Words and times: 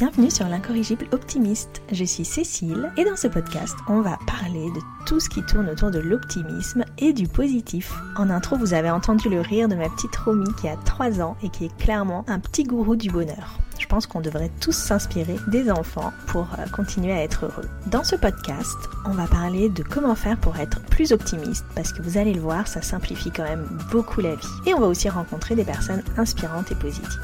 Bienvenue 0.00 0.30
sur 0.30 0.48
l'incorrigible 0.48 1.06
optimiste. 1.12 1.82
Je 1.92 2.04
suis 2.04 2.24
Cécile 2.24 2.90
et 2.96 3.04
dans 3.04 3.16
ce 3.16 3.28
podcast, 3.28 3.76
on 3.86 4.00
va 4.00 4.18
parler 4.26 4.70
de 4.70 4.80
tout 5.04 5.20
ce 5.20 5.28
qui 5.28 5.42
tourne 5.42 5.68
autour 5.68 5.90
de 5.90 5.98
l'optimisme 5.98 6.86
et 6.96 7.12
du 7.12 7.28
positif. 7.28 7.92
En 8.16 8.30
intro, 8.30 8.56
vous 8.56 8.72
avez 8.72 8.88
entendu 8.88 9.28
le 9.28 9.42
rire 9.42 9.68
de 9.68 9.74
ma 9.74 9.90
petite 9.90 10.16
Romy 10.16 10.48
qui 10.58 10.68
a 10.68 10.76
3 10.86 11.20
ans 11.20 11.36
et 11.42 11.50
qui 11.50 11.66
est 11.66 11.76
clairement 11.76 12.24
un 12.28 12.38
petit 12.38 12.64
gourou 12.64 12.96
du 12.96 13.10
bonheur. 13.10 13.58
Je 13.78 13.86
pense 13.86 14.06
qu'on 14.06 14.22
devrait 14.22 14.50
tous 14.58 14.72
s'inspirer 14.72 15.36
des 15.48 15.70
enfants 15.70 16.14
pour 16.28 16.48
euh, 16.58 16.66
continuer 16.74 17.12
à 17.12 17.22
être 17.22 17.44
heureux. 17.44 17.68
Dans 17.88 18.04
ce 18.04 18.16
podcast, 18.16 18.78
on 19.04 19.10
va 19.10 19.26
parler 19.26 19.68
de 19.68 19.82
comment 19.82 20.14
faire 20.14 20.38
pour 20.38 20.56
être 20.56 20.80
plus 20.84 21.12
optimiste 21.12 21.66
parce 21.74 21.92
que 21.92 22.00
vous 22.00 22.16
allez 22.16 22.32
le 22.32 22.40
voir, 22.40 22.68
ça 22.68 22.80
simplifie 22.80 23.30
quand 23.30 23.44
même 23.44 23.68
beaucoup 23.90 24.22
la 24.22 24.34
vie. 24.34 24.48
Et 24.64 24.72
on 24.72 24.80
va 24.80 24.86
aussi 24.86 25.10
rencontrer 25.10 25.56
des 25.56 25.64
personnes 25.64 26.02
inspirantes 26.16 26.72
et 26.72 26.76
positives. 26.76 27.20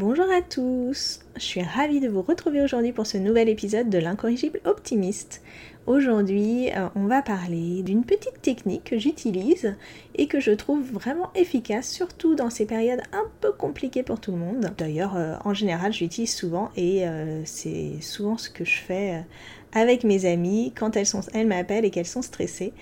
Bonjour 0.00 0.30
à 0.32 0.40
tous, 0.40 1.20
je 1.36 1.42
suis 1.42 1.60
ravie 1.60 2.00
de 2.00 2.08
vous 2.08 2.22
retrouver 2.22 2.62
aujourd'hui 2.62 2.90
pour 2.90 3.06
ce 3.06 3.18
nouvel 3.18 3.50
épisode 3.50 3.90
de 3.90 3.98
l'incorrigible 3.98 4.58
optimiste. 4.64 5.42
Aujourd'hui, 5.86 6.70
euh, 6.70 6.88
on 6.94 7.04
va 7.04 7.20
parler 7.20 7.82
d'une 7.82 8.06
petite 8.06 8.40
technique 8.40 8.84
que 8.84 8.98
j'utilise 8.98 9.76
et 10.14 10.26
que 10.26 10.40
je 10.40 10.52
trouve 10.52 10.90
vraiment 10.90 11.30
efficace, 11.34 11.86
surtout 11.86 12.34
dans 12.34 12.48
ces 12.48 12.64
périodes 12.64 13.02
un 13.12 13.24
peu 13.42 13.52
compliquées 13.52 14.02
pour 14.02 14.18
tout 14.20 14.30
le 14.32 14.38
monde. 14.38 14.72
D'ailleurs, 14.78 15.16
euh, 15.16 15.34
en 15.44 15.52
général, 15.52 15.92
je 15.92 16.00
l'utilise 16.00 16.34
souvent 16.34 16.70
et 16.78 17.06
euh, 17.06 17.42
c'est 17.44 18.00
souvent 18.00 18.38
ce 18.38 18.48
que 18.48 18.64
je 18.64 18.78
fais 18.78 19.22
avec 19.74 20.04
mes 20.04 20.24
amies 20.24 20.72
quand 20.74 20.96
elles, 20.96 21.08
elles 21.34 21.46
m'appellent 21.46 21.84
et 21.84 21.90
qu'elles 21.90 22.06
sont 22.06 22.22
stressées. 22.22 22.72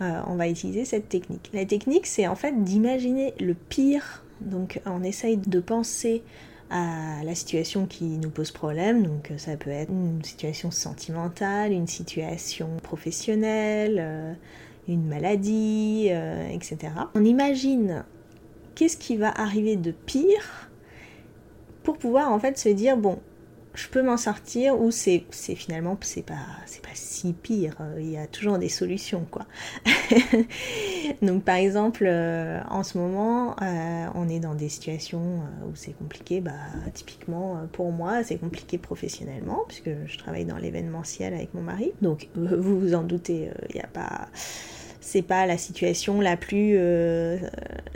on 0.00 0.36
va 0.36 0.48
utiliser 0.48 0.84
cette 0.84 1.08
technique. 1.08 1.50
La 1.52 1.64
technique, 1.64 2.06
c'est 2.06 2.28
en 2.28 2.36
fait 2.36 2.62
d'imaginer 2.62 3.34
le 3.40 3.54
pire. 3.54 4.22
Donc, 4.40 4.80
on 4.86 5.02
essaye 5.02 5.36
de 5.36 5.58
penser 5.58 6.22
à 6.70 7.22
la 7.24 7.34
situation 7.34 7.86
qui 7.86 8.04
nous 8.04 8.30
pose 8.30 8.52
problème. 8.52 9.02
Donc 9.02 9.30
euh, 9.30 9.38
ça 9.38 9.56
peut 9.56 9.70
être 9.70 9.90
une 9.90 10.22
situation 10.24 10.70
sentimentale, 10.70 11.72
une 11.72 11.88
situation 11.88 12.76
professionnelle, 12.82 13.96
euh, 13.98 14.32
une 14.88 15.06
maladie, 15.06 16.08
euh, 16.10 16.48
etc. 16.48 16.92
On 17.14 17.24
imagine 17.24 18.04
qu'est-ce 18.74 18.96
qui 18.96 19.16
va 19.16 19.30
arriver 19.30 19.76
de 19.76 19.90
pire 19.90 20.70
pour 21.82 21.98
pouvoir 21.98 22.30
en 22.30 22.38
fait 22.38 22.56
se 22.58 22.68
dire 22.68 22.96
bon 22.96 23.18
je 23.80 23.88
peux 23.88 24.02
m'en 24.02 24.16
sortir 24.16 24.78
ou 24.78 24.90
c'est 24.90 25.24
finalement 25.30 25.96
c'est 26.02 26.24
pas 26.24 26.46
c'est 26.66 26.82
pas 26.82 26.90
si 26.94 27.32
pire 27.32 27.76
euh, 27.80 27.98
il 27.98 28.10
y 28.10 28.18
a 28.18 28.26
toujours 28.26 28.58
des 28.58 28.68
solutions 28.68 29.26
quoi. 29.30 29.46
Donc 31.22 31.44
par 31.44 31.56
exemple 31.56 32.04
euh, 32.06 32.60
en 32.68 32.82
ce 32.82 32.98
moment 32.98 33.56
euh, 33.62 34.06
on 34.14 34.28
est 34.28 34.40
dans 34.40 34.54
des 34.54 34.68
situations 34.68 35.40
où 35.66 35.74
c'est 35.74 35.92
compliqué. 35.92 36.40
Bah 36.40 36.52
typiquement 36.92 37.66
pour 37.72 37.90
moi 37.92 38.22
c'est 38.22 38.36
compliqué 38.36 38.76
professionnellement 38.76 39.64
puisque 39.66 39.90
je 40.06 40.18
travaille 40.18 40.44
dans 40.44 40.58
l'événementiel 40.58 41.32
avec 41.32 41.54
mon 41.54 41.62
mari. 41.62 41.92
Donc 42.02 42.28
vous 42.34 42.80
vous 42.80 42.94
en 42.94 43.02
doutez 43.02 43.50
il 43.70 43.76
n'y 43.76 43.80
a 43.80 43.86
pas 43.86 44.28
c'est 45.00 45.22
pas 45.22 45.46
la 45.46 45.56
situation 45.56 46.20
la 46.20 46.36
plus 46.36 46.76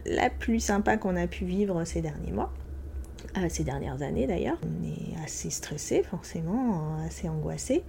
la 0.06 0.30
plus 0.30 0.60
sympa 0.60 0.96
qu'on 0.96 1.16
a 1.16 1.26
pu 1.26 1.44
vivre 1.44 1.84
ces 1.84 2.00
derniers 2.00 2.32
mois 2.32 2.52
ces 3.48 3.64
dernières 3.64 4.02
années 4.02 4.26
d'ailleurs. 4.26 4.58
On 4.62 4.84
est 4.86 5.22
assez 5.24 5.50
stressé 5.50 6.02
forcément, 6.02 6.96
assez 7.06 7.28
angoissé, 7.28 7.82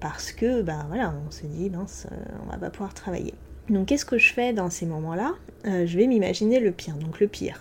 parce 0.00 0.32
que 0.32 0.62
ben 0.62 0.84
voilà, 0.88 1.14
on 1.26 1.30
se 1.30 1.46
dit 1.46 1.70
mince, 1.70 2.06
euh, 2.10 2.16
on 2.44 2.50
va 2.50 2.58
pas 2.58 2.70
pouvoir 2.70 2.94
travailler. 2.94 3.34
Donc 3.70 3.86
qu'est-ce 3.86 4.04
que 4.04 4.18
je 4.18 4.32
fais 4.32 4.52
dans 4.52 4.70
ces 4.70 4.86
moments-là? 4.86 5.34
Euh, 5.66 5.86
Je 5.86 5.96
vais 5.96 6.06
m'imaginer 6.06 6.60
le 6.60 6.72
pire, 6.72 6.96
donc 6.96 7.20
le 7.20 7.28
pire. 7.28 7.60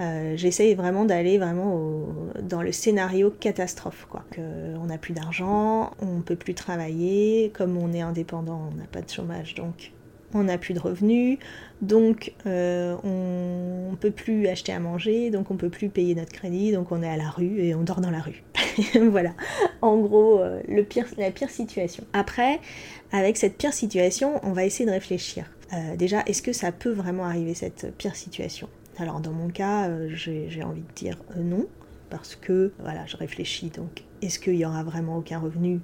Euh, 0.00 0.36
j'essaye 0.36 0.74
vraiment 0.74 1.06
d'aller 1.06 1.38
vraiment 1.38 2.04
dans 2.42 2.60
le 2.60 2.70
scénario 2.70 3.30
catastrophe 3.30 4.06
quoi. 4.10 4.24
on 4.36 4.86
n'a 4.86 4.98
plus 4.98 5.14
d'argent, 5.14 5.92
on 6.00 6.20
peut 6.20 6.36
plus 6.36 6.52
travailler, 6.52 7.50
comme 7.54 7.78
on 7.78 7.90
est 7.94 8.02
indépendant, 8.02 8.68
on 8.70 8.76
n'a 8.76 8.84
pas 8.84 9.00
de 9.00 9.08
chômage 9.08 9.54
donc 9.54 9.92
on 10.36 10.44
n'a 10.44 10.58
plus 10.58 10.74
de 10.74 10.80
revenus, 10.80 11.38
donc 11.82 12.32
euh, 12.46 12.96
on 13.04 13.90
ne 13.90 13.96
peut 13.96 14.10
plus 14.10 14.46
acheter 14.46 14.72
à 14.72 14.80
manger, 14.80 15.30
donc 15.30 15.50
on 15.50 15.56
peut 15.56 15.70
plus 15.70 15.88
payer 15.88 16.14
notre 16.14 16.32
crédit, 16.32 16.72
donc 16.72 16.92
on 16.92 17.02
est 17.02 17.08
à 17.08 17.16
la 17.16 17.28
rue 17.28 17.60
et 17.60 17.74
on 17.74 17.82
dort 17.82 18.00
dans 18.00 18.10
la 18.10 18.20
rue. 18.20 18.42
voilà, 19.10 19.32
en 19.82 19.96
gros, 19.98 20.40
euh, 20.40 20.60
la 21.16 21.30
pire 21.30 21.50
situation. 21.50 22.04
Après, 22.12 22.60
avec 23.12 23.36
cette 23.36 23.56
pire 23.56 23.72
situation, 23.72 24.40
on 24.42 24.52
va 24.52 24.64
essayer 24.64 24.86
de 24.86 24.90
réfléchir. 24.90 25.50
Euh, 25.72 25.96
déjà, 25.96 26.22
est-ce 26.26 26.42
que 26.42 26.52
ça 26.52 26.72
peut 26.72 26.92
vraiment 26.92 27.24
arriver 27.24 27.54
cette 27.54 27.92
pire 27.96 28.14
situation? 28.14 28.68
Alors 28.98 29.20
dans 29.20 29.32
mon 29.32 29.48
cas, 29.48 29.90
j'ai 30.08 30.62
envie 30.62 30.80
de 30.80 30.92
dire 30.94 31.18
non, 31.36 31.66
parce 32.08 32.36
que 32.36 32.72
voilà, 32.78 33.04
je 33.06 33.16
réfléchis. 33.16 33.70
Donc, 33.70 34.04
est-ce 34.22 34.38
qu'il 34.38 34.54
y 34.54 34.64
aura 34.64 34.82
vraiment 34.84 35.18
aucun 35.18 35.38
revenu? 35.38 35.80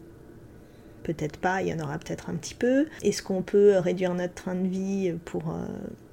Peut-être 1.02 1.38
pas, 1.38 1.62
il 1.62 1.68
y 1.68 1.74
en 1.74 1.80
aura 1.80 1.98
peut-être 1.98 2.30
un 2.30 2.34
petit 2.34 2.54
peu. 2.54 2.86
Est-ce 3.02 3.22
qu'on 3.22 3.42
peut 3.42 3.78
réduire 3.78 4.14
notre 4.14 4.34
train 4.34 4.54
de 4.54 4.68
vie 4.68 5.14
pour 5.24 5.50
euh, 5.50 5.66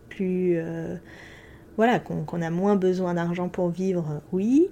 plus... 0.09 0.57
Euh, 0.57 0.95
voilà, 1.77 2.00
qu'on 2.00 2.41
a 2.41 2.50
moins 2.50 2.75
besoin 2.75 3.13
d'argent 3.13 3.47
pour 3.47 3.69
vivre? 3.69 4.22
Oui. 4.33 4.67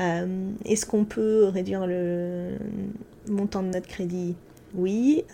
Euh, 0.00 0.50
est-ce 0.64 0.84
qu'on 0.84 1.04
peut 1.04 1.44
réduire 1.44 1.86
le 1.86 2.56
montant 3.28 3.62
de 3.62 3.68
notre 3.68 3.86
crédit? 3.86 4.34
Oui. 4.74 5.24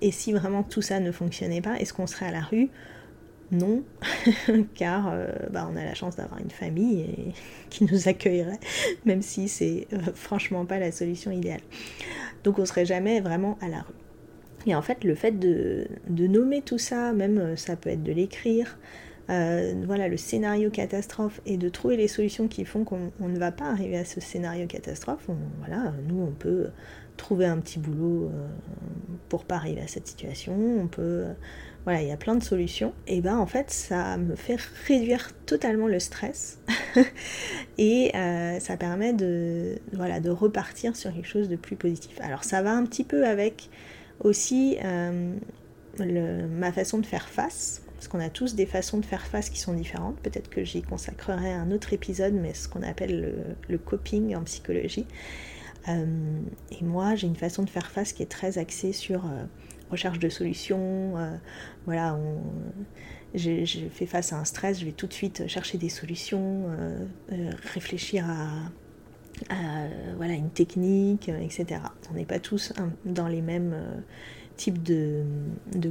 et 0.00 0.10
si 0.12 0.32
vraiment 0.32 0.62
tout 0.62 0.80
ça 0.80 0.98
ne 0.98 1.12
fonctionnait 1.12 1.60
pas, 1.60 1.78
est-ce 1.78 1.92
qu'on 1.92 2.06
serait 2.06 2.26
à 2.26 2.30
la 2.30 2.40
rue? 2.40 2.70
Non, 3.52 3.84
car 4.74 5.14
bah, 5.50 5.68
on 5.70 5.76
a 5.76 5.84
la 5.84 5.94
chance 5.94 6.16
d'avoir 6.16 6.40
une 6.40 6.50
famille 6.50 7.32
qui 7.70 7.84
nous 7.84 8.08
accueillerait, 8.08 8.60
même 9.04 9.22
si 9.22 9.48
c'est 9.48 9.86
franchement 10.14 10.64
pas 10.64 10.78
la 10.78 10.90
solution 10.90 11.30
idéale. 11.30 11.60
Donc 12.44 12.58
on 12.58 12.64
serait 12.64 12.86
jamais 12.86 13.20
vraiment 13.20 13.58
à 13.60 13.68
la 13.68 13.82
rue. 13.82 13.94
Et 14.66 14.74
en 14.74 14.82
fait, 14.82 15.04
le 15.04 15.14
fait 15.14 15.38
de, 15.38 15.86
nommer 16.08 16.62
tout 16.62 16.78
ça, 16.78 17.12
même 17.12 17.38
euh, 17.38 17.56
ça 17.56 17.76
peut 17.76 17.90
être 17.90 18.02
de 18.02 18.12
l'écrire, 18.12 18.78
euh, 19.30 19.74
voilà, 19.86 20.08
le 20.08 20.16
scénario 20.16 20.70
catastrophe 20.70 21.40
et 21.46 21.56
de 21.56 21.68
trouver 21.68 21.96
les 21.96 22.08
solutions 22.08 22.48
qui 22.48 22.64
font 22.64 22.84
qu'on 22.84 23.10
ne 23.20 23.38
va 23.38 23.52
pas 23.52 23.66
arriver 23.66 23.96
à 23.96 24.04
ce 24.04 24.20
scénario 24.20 24.66
catastrophe. 24.66 25.26
voilà, 25.58 25.92
nous, 26.08 26.22
on 26.22 26.32
peut 26.32 26.66
trouver 27.16 27.46
un 27.46 27.58
petit 27.58 27.78
boulot 27.78 28.24
euh, 28.24 28.46
pour 29.28 29.44
pas 29.44 29.56
arriver 29.56 29.80
à 29.80 29.86
cette 29.86 30.06
situation. 30.06 30.54
On 30.54 30.86
peut, 30.86 31.24
voilà, 31.84 32.02
il 32.02 32.08
y 32.08 32.12
a 32.12 32.16
plein 32.16 32.34
de 32.34 32.42
solutions. 32.42 32.92
Et 33.06 33.20
ben 33.20 33.38
en 33.38 33.46
fait, 33.46 33.70
ça 33.70 34.16
me 34.16 34.36
fait 34.36 34.58
réduire 34.86 35.30
totalement 35.46 35.88
le 35.88 35.98
stress 35.98 36.60
et 37.78 38.12
ça 38.60 38.76
permet 38.76 39.12
de, 39.12 39.78
voilà, 39.92 40.20
de 40.20 40.30
repartir 40.30 40.96
sur 40.96 41.12
quelque 41.12 41.28
chose 41.28 41.48
de 41.48 41.56
plus 41.56 41.76
positif. 41.76 42.20
Alors 42.20 42.44
ça 42.44 42.62
va 42.62 42.72
un 42.72 42.84
petit 42.84 43.04
peu 43.04 43.26
avec 43.26 43.70
aussi 44.20 44.78
euh, 46.00 46.46
ma 46.48 46.72
façon 46.72 46.98
de 46.98 47.06
faire 47.06 47.28
face, 47.28 47.82
parce 47.94 48.08
qu'on 48.08 48.20
a 48.20 48.30
tous 48.30 48.54
des 48.54 48.66
façons 48.66 48.98
de 48.98 49.04
faire 49.04 49.26
face 49.26 49.50
qui 49.50 49.60
sont 49.60 49.74
différentes. 49.74 50.16
Peut-être 50.20 50.48
que 50.48 50.64
j'y 50.64 50.82
consacrerai 50.82 51.52
un 51.52 51.70
autre 51.70 51.92
épisode, 51.92 52.34
mais 52.34 52.54
ce 52.54 52.68
qu'on 52.68 52.82
appelle 52.82 53.34
le, 53.68 53.78
coping 53.78 54.34
en 54.34 54.42
psychologie. 54.42 55.06
Euh, 55.88 56.40
et 56.70 56.84
moi, 56.84 57.14
j'ai 57.14 57.26
une 57.26 57.36
façon 57.36 57.62
de 57.62 57.70
faire 57.70 57.90
face 57.90 58.12
qui 58.12 58.22
est 58.22 58.30
très 58.30 58.58
axée 58.58 58.92
sur 58.92 59.26
euh, 59.26 59.44
recherche 59.90 60.18
de 60.18 60.28
solutions. 60.28 61.14
voilà, 61.84 62.18
je, 63.34 63.64
fais 63.90 64.06
face 64.06 64.32
à 64.32 64.38
un 64.38 64.44
stress, 64.44 64.80
je 64.80 64.86
vais 64.86 64.92
tout 64.92 65.06
de 65.06 65.12
suite 65.12 65.46
chercher 65.48 65.76
des 65.76 65.90
solutions, 65.90 66.64
réfléchir 67.74 68.24
à, 68.28 68.70
voilà, 70.16 70.34
une 70.34 70.50
technique, 70.50 71.28
euh, 71.28 71.40
etc. 71.40 71.80
On 72.10 72.14
n'est 72.14 72.24
pas 72.24 72.38
tous 72.38 72.72
dans 73.04 73.28
les 73.28 73.42
mêmes 73.42 73.72
euh, 73.74 74.00
types 74.56 74.82
de, 74.82 75.24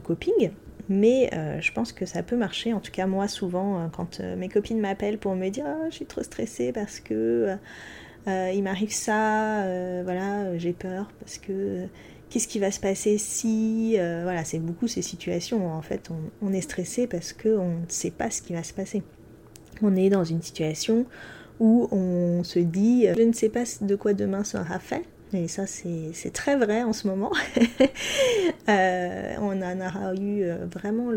coping, 0.03 0.51
mais 0.89 1.29
euh, 1.33 1.59
je 1.61 1.71
pense 1.71 1.91
que 1.91 2.05
ça 2.05 2.23
peut 2.23 2.37
marcher. 2.37 2.73
En 2.73 2.79
tout 2.79 2.91
cas, 2.91 3.07
moi, 3.07 3.27
souvent, 3.27 3.89
quand 3.89 4.19
mes 4.19 4.49
copines 4.49 4.79
m'appellent 4.79 5.17
pour 5.17 5.35
me 5.35 5.49
dire 5.49 5.65
ah, 5.67 5.89
je 5.89 5.95
suis 5.95 6.05
trop 6.05 6.23
stressée 6.23 6.71
parce 6.71 6.99
que 6.99 7.57
il 8.27 8.61
m'arrive 8.63 8.93
ça, 8.93 9.65
voilà, 10.03 10.57
j'ai 10.57 10.73
peur 10.73 11.11
parce 11.19 11.37
que 11.37 11.85
qu'est-ce 12.29 12.47
qui 12.47 12.59
va 12.59 12.71
se 12.71 12.79
passer 12.79 13.17
si 13.17 13.95
voilà 13.97 14.43
c'est 14.43 14.59
beaucoup 14.59 14.87
ces 14.87 15.01
situations 15.01 15.67
en 15.73 15.81
fait 15.81 16.09
on, 16.41 16.53
est 16.53 16.61
stressé 16.61 17.07
parce 17.07 17.33
qu'on 17.33 17.79
ne 17.79 17.89
sait 17.89 18.11
pas 18.11 18.29
ce 18.29 18.41
qui 18.41 18.53
va 18.53 18.63
se 18.63 18.73
passer 18.73 19.03
on 19.81 19.95
est 19.95 20.09
dans 20.09 20.23
une 20.23 20.41
situation 20.41 21.05
où 21.59 21.87
on 21.91 22.43
se 22.43 22.59
dit 22.59 23.07
je 23.17 23.21
ne 23.21 23.33
sais 23.33 23.49
pas 23.49 23.63
de 23.81 23.95
quoi 23.95 24.13
demain 24.13 24.43
sera 24.43 24.79
fait. 24.79 25.03
Et 25.33 25.47
ça, 25.47 25.65
c'est 25.65 26.33
très 26.33 26.57
vrai 26.57 26.83
en 26.83 26.91
ce 26.91 27.07
moment. 27.07 27.31
Euh, 28.69 29.33
on 29.39 29.59
en 29.61 29.81
aura 29.81 30.13
eu 30.13 30.43
euh, 30.43 30.65
vraiment 30.71 31.09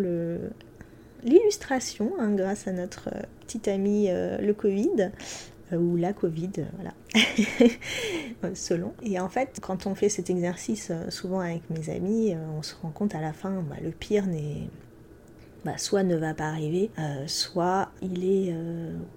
l'illustration 1.22 2.12
hein, 2.18 2.30
grâce 2.32 2.66
à 2.66 2.72
notre 2.72 3.10
petit 3.46 3.68
ami 3.68 4.06
euh, 4.08 4.38
le 4.38 4.54
Covid. 4.54 5.10
Ou 5.72 5.96
la 5.96 6.12
Covid, 6.12 6.50
voilà, 6.76 6.92
selon. 8.54 8.92
Et 9.02 9.18
en 9.18 9.28
fait, 9.28 9.58
quand 9.60 9.86
on 9.86 9.94
fait 9.94 10.08
cet 10.08 10.30
exercice, 10.30 10.92
souvent 11.08 11.40
avec 11.40 11.62
mes 11.70 11.90
amis, 11.90 12.34
on 12.56 12.62
se 12.62 12.74
rend 12.80 12.90
compte 12.90 13.14
à 13.14 13.20
la 13.20 13.32
fin, 13.32 13.62
bah, 13.68 13.76
le 13.82 13.90
pire 13.90 14.26
n'est 14.26 14.68
bah, 15.64 15.78
soit 15.78 16.02
ne 16.02 16.16
va 16.16 16.34
pas 16.34 16.44
arriver, 16.44 16.90
soit 17.26 17.88
il 18.02 18.24
est 18.24 18.54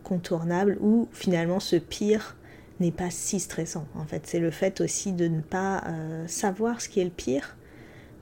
contournable, 0.03 0.77
ou 0.79 1.09
finalement 1.11 1.59
ce 1.59 1.75
pire 1.75 2.37
n'est 2.79 2.91
pas 2.91 3.09
si 3.09 3.39
stressant. 3.39 3.85
En 3.95 4.05
fait, 4.05 4.25
c'est 4.25 4.39
le 4.39 4.51
fait 4.51 4.79
aussi 4.79 5.11
de 5.11 5.27
ne 5.27 5.41
pas 5.41 5.83
savoir 6.27 6.79
ce 6.79 6.87
qui 6.87 7.01
est 7.01 7.05
le 7.05 7.09
pire. 7.09 7.57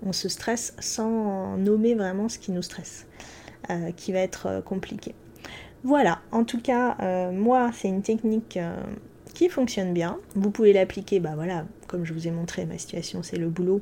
On 0.04 0.12
se 0.12 0.28
stresse 0.28 0.74
sans 0.80 1.57
nommer 1.57 1.94
vraiment 1.94 2.28
ce 2.28 2.39
qui 2.39 2.51
nous 2.51 2.63
stresse, 2.63 3.06
qui 3.95 4.12
va 4.12 4.19
être 4.19 4.62
compliqué. 4.66 5.13
Voilà, 5.86 6.20
en 6.32 6.44
tout 6.46 6.60
cas, 6.60 6.98
euh, 7.00 7.32
moi, 7.32 7.70
c'est 7.72 7.88
une 7.88 8.02
technique 8.02 8.58
euh, 8.58 8.76
qui 9.36 9.50
fonctionne 9.50 9.94
bien. 9.94 10.18
Vous 10.34 10.50
pouvez 10.50 10.74
l'appliquer, 10.74 11.20
bah 11.20 11.34
voilà, 11.36 11.68
comme 11.86 12.06
je 12.06 12.14
vous 12.14 12.28
ai 12.28 12.32
montré, 12.32 12.66
ma 12.66 12.80
situation, 12.80 13.22
c'est 13.22 13.38
le 13.38 13.50
boulot. 13.50 13.82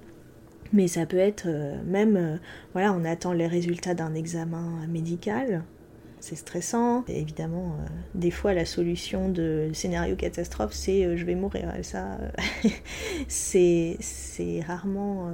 Mais 0.74 0.90
ça 0.90 1.06
peut 1.06 1.18
être 1.18 1.46
euh, 1.48 1.82
même, 1.86 2.42
voilà, 2.74 2.92
on 2.92 3.06
attend 3.06 3.32
les 3.32 3.48
résultats 3.48 3.94
d'un 3.94 4.16
examen 4.16 4.86
médical 4.90 5.64
c'est 6.24 6.38
stressant. 6.38 7.04
évidemment, 7.10 7.76
euh, 7.82 7.86
des 8.16 8.32
fois, 8.32 8.54
la 8.54 8.66
solution 8.66 9.28
de 9.28 9.70
scénario 9.74 10.16
catastrophe, 10.16 10.72
c'est 10.72 11.04
euh, 11.04 11.18
je 11.18 11.26
vais 11.26 11.36
mourir. 11.36 11.74
Ça, 11.82 12.18
euh, 12.64 12.70
c'est 13.28 13.98
rarement 14.66 15.30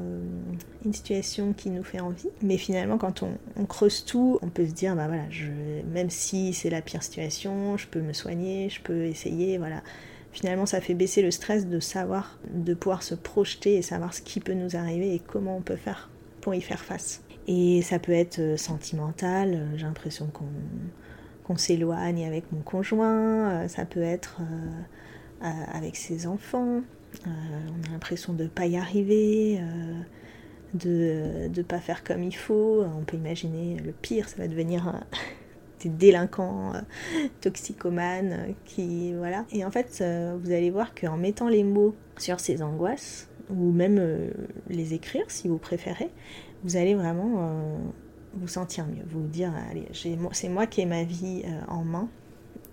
une 0.83 0.93
situation 0.93 1.53
qui 1.53 1.69
nous 1.69 1.83
fait 1.83 1.99
envie. 1.99 2.29
Mais 2.41 2.57
finalement, 2.57 2.97
quand 2.97 3.23
on, 3.23 3.65
creuse 3.65 4.03
tout, 4.03 4.39
on 4.41 4.49
peut 4.49 4.65
se 4.65 4.71
dire, 4.71 4.95
bah 4.95 5.05
voilà, 5.05 5.29
je, 5.29 5.51
même 5.93 6.09
si 6.09 6.53
c'est 6.53 6.71
la 6.71 6.81
pire 6.81 7.03
situation, 7.03 7.77
je 7.77 7.85
peux 7.85 8.01
me 8.01 8.13
soigner, 8.13 8.69
je 8.69 8.81
peux 8.81 9.05
essayer, 9.05 9.59
voilà. 9.59 9.83
Finalement, 10.31 10.65
ça 10.65 10.81
fait 10.81 10.95
baisser 10.95 11.21
le 11.21 11.29
stress 11.29 11.67
de 11.67 11.79
savoir, 11.79 12.39
de 12.51 12.73
pouvoir 12.73 13.03
se 13.03 13.13
projeter 13.13 13.75
et 13.75 13.83
savoir 13.83 14.15
ce 14.15 14.23
qui 14.23 14.39
peut 14.39 14.53
nous 14.53 14.75
arriver 14.75 15.13
et 15.13 15.19
comment 15.19 15.57
on 15.57 15.61
peut 15.61 15.75
faire 15.75 16.09
pour 16.41 16.55
y 16.55 16.61
faire 16.61 16.79
face. 16.79 17.21
Et 17.51 17.81
ça 17.81 17.97
peut 17.97 18.11
être 18.11 18.37
euh, 18.37 18.57
sentimental, 18.57 19.55
euh, 19.55 19.75
j'ai 19.75 19.87
l'impression 19.87 20.29
qu'on 20.31 21.57
s'éloigne 21.57 22.23
avec 22.27 22.51
mon 22.51 22.61
conjoint, 22.61 23.63
euh, 23.63 23.67
ça 23.67 23.85
peut 23.85 24.03
être 24.03 24.39
avec 25.41 25.95
ses 25.95 26.27
enfants, 26.27 26.81
on 27.25 27.87
a 27.87 27.91
l'impression 27.91 28.33
de 28.33 28.43
ne 28.43 28.49
pas 28.49 28.67
y 28.67 28.75
arriver, 28.75 29.57
de 30.73 31.47
ne 31.47 31.61
pas 31.61 31.79
faire 31.79 32.03
comme 32.03 32.23
il 32.23 32.35
faut, 32.35 32.83
on 32.83 33.03
peut 33.05 33.15
imaginer 33.15 33.77
le 33.79 33.93
pire, 33.93 34.27
ça 34.27 34.35
va 34.37 34.49
devenir 34.49 35.01
des 35.81 35.87
délinquants 35.87 36.73
toxicomanes 37.39 38.53
qui 38.65 39.13
voilà. 39.13 39.45
Et 39.53 39.63
en 39.63 39.71
fait 39.71 40.03
vous 40.43 40.51
allez 40.51 40.71
voir 40.71 40.93
qu'en 40.93 41.15
mettant 41.15 41.47
les 41.47 41.63
mots 41.63 41.95
sur 42.17 42.41
ces 42.41 42.61
angoisses 42.61 43.28
ou 43.49 43.71
même 43.71 44.01
les 44.69 44.93
écrire 44.93 45.25
si 45.29 45.47
vous 45.47 45.57
préférez 45.57 46.09
vous 46.63 46.75
allez 46.75 46.95
vraiment 46.95 47.35
euh, 47.37 47.77
vous 48.33 48.47
sentir 48.47 48.85
mieux, 48.85 49.03
vous 49.07 49.27
dire, 49.27 49.53
allez, 49.69 49.87
c'est 49.93 50.49
moi 50.49 50.67
qui 50.67 50.81
ai 50.81 50.85
ma 50.85 51.03
vie 51.03 51.43
euh, 51.45 51.61
en 51.67 51.83
main 51.83 52.09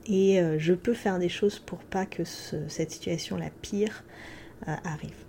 et 0.06 0.40
euh, 0.40 0.58
je 0.58 0.72
peux 0.72 0.94
faire 0.94 1.18
des 1.18 1.28
choses 1.28 1.58
pour 1.58 1.78
pas 1.78 2.06
que 2.06 2.24
cette 2.24 2.90
situation 2.90 3.36
la 3.36 3.50
pire 3.50 4.04
arrive. 4.84 5.25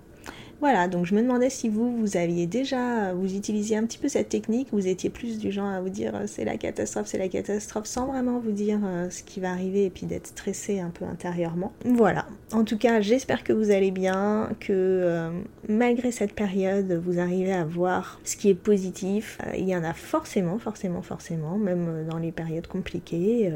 Voilà, 0.59 0.87
donc 0.87 1.05
je 1.05 1.13
me 1.13 1.21
demandais 1.21 1.49
si 1.49 1.69
vous, 1.69 1.95
vous 1.95 2.17
aviez 2.17 2.47
déjà, 2.47 3.13
vous 3.13 3.35
utilisiez 3.35 3.77
un 3.77 3.85
petit 3.85 3.99
peu 3.99 4.07
cette 4.07 4.29
technique, 4.29 4.69
vous 4.71 4.87
étiez 4.87 5.09
plus 5.09 5.37
du 5.37 5.51
genre 5.51 5.67
à 5.67 5.81
vous 5.81 5.89
dire 5.89 6.13
c'est 6.25 6.45
la 6.45 6.57
catastrophe, 6.57 7.07
c'est 7.07 7.19
la 7.19 7.27
catastrophe, 7.27 7.85
sans 7.85 8.07
vraiment 8.07 8.39
vous 8.39 8.51
dire 8.51 8.79
euh, 8.83 9.09
ce 9.09 9.21
qui 9.23 9.39
va 9.39 9.51
arriver 9.51 9.85
et 9.85 9.89
puis 9.89 10.07
d'être 10.07 10.27
stressé 10.27 10.79
un 10.79 10.89
peu 10.89 11.05
intérieurement. 11.05 11.73
Voilà, 11.85 12.25
en 12.51 12.63
tout 12.63 12.77
cas 12.77 13.01
j'espère 13.01 13.43
que 13.43 13.53
vous 13.53 13.69
allez 13.69 13.91
bien, 13.91 14.49
que 14.59 14.71
euh, 14.71 15.29
malgré 15.69 16.11
cette 16.11 16.33
période, 16.33 16.91
vous 17.05 17.19
arrivez 17.19 17.53
à 17.53 17.63
voir 17.63 18.19
ce 18.23 18.35
qui 18.35 18.49
est 18.49 18.55
positif. 18.55 19.37
Euh, 19.45 19.55
il 19.57 19.69
y 19.69 19.75
en 19.75 19.83
a 19.83 19.93
forcément, 19.93 20.57
forcément, 20.57 21.03
forcément, 21.03 21.57
même 21.57 22.07
dans 22.09 22.17
les 22.17 22.31
périodes 22.31 22.67
compliquées. 22.67 23.51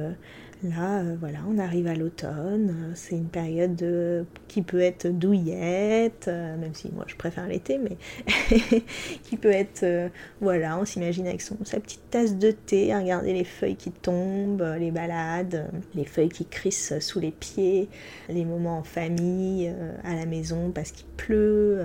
Là, 0.64 1.00
euh, 1.00 1.16
voilà, 1.20 1.40
on 1.50 1.58
arrive 1.58 1.88
à 1.88 1.96
l'automne, 1.96 2.70
euh, 2.70 2.92
c'est 2.94 3.16
une 3.16 3.30
période 3.30 4.28
qui 4.48 4.62
peut 4.62 4.80
être 4.80 5.08
douillette, 5.08 6.28
euh, 6.28 6.56
même 6.56 6.76
si 6.76 6.92
moi 6.92 7.04
je 7.08 7.16
préfère 7.16 7.48
l'été, 7.48 7.80
mais 7.80 7.98
qui 9.24 9.38
peut 9.38 9.50
être, 9.50 10.12
voilà, 10.40 10.78
on 10.78 10.86
s'imagine 10.86 11.26
avec 11.26 11.42
sa 11.42 11.80
petite 11.80 12.08
tasse 12.12 12.36
de 12.36 12.52
thé, 12.52 12.96
regarder 12.96 13.34
les 13.34 13.44
feuilles 13.44 13.76
qui 13.76 13.90
tombent, 13.90 14.76
les 14.78 14.92
balades, 14.92 15.68
les 15.96 16.06
feuilles 16.06 16.30
qui 16.30 16.46
crissent 16.46 17.00
sous 17.00 17.20
les 17.20 17.32
pieds, 17.32 17.90
les 18.30 18.46
moments 18.46 18.78
en 18.78 18.84
famille, 18.84 19.74
à 20.04 20.14
la 20.14 20.28
maison 20.28 20.70
parce 20.70 20.92
qu'il 20.92 21.08
pleut, 21.18 21.84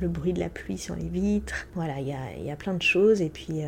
le 0.00 0.08
bruit 0.08 0.32
de 0.32 0.40
la 0.40 0.48
pluie 0.48 0.78
sur 0.78 0.96
les 0.96 1.08
vitres, 1.08 1.68
voilà, 1.76 2.00
il 2.00 2.08
y 2.44 2.50
a, 2.50 2.56
plein 2.56 2.74
de 2.74 2.82
choses, 2.82 3.22
et 3.22 3.30
puis 3.30 3.62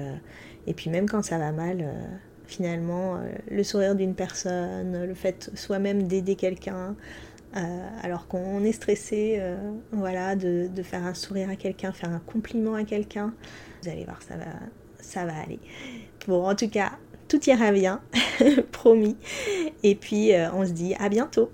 même 0.90 1.08
quand 1.08 1.22
ça 1.22 1.38
va 1.38 1.52
mal, 1.52 1.86
finalement, 2.48 3.16
euh, 3.16 3.28
le 3.50 3.62
sourire 3.62 3.94
d'une 3.94 4.14
personne, 4.14 5.04
le 5.04 5.14
fait 5.14 5.50
soi-même 5.54 6.04
d'aider 6.04 6.34
quelqu'un, 6.34 6.96
euh, 7.56 7.88
alors 8.02 8.26
qu'on 8.26 8.64
est 8.64 8.72
stressé, 8.72 9.36
euh, 9.38 9.56
voilà, 9.92 10.34
de, 10.34 10.68
faire 10.82 11.04
un 11.04 11.14
sourire 11.14 11.50
à 11.50 11.56
quelqu'un, 11.56 11.92
faire 11.92 12.10
un 12.10 12.20
compliment 12.20 12.74
à 12.74 12.84
quelqu'un, 12.84 13.32
vous 13.82 13.90
allez 13.90 14.04
voir, 14.04 14.20
ça 14.22 14.36
va, 14.36 14.46
ça 15.00 15.24
va 15.24 15.34
aller. 15.38 15.60
Bon, 16.26 16.44
en 16.44 16.54
tout 16.54 16.68
cas, 16.68 16.92
tout 17.28 17.40
ira 17.48 17.70
bien, 17.70 18.00
promis. 18.72 19.16
Et 19.82 19.94
puis, 19.94 20.32
on 20.54 20.66
se 20.66 20.72
dit 20.72 20.94
à 20.98 21.08
bientôt. 21.08 21.50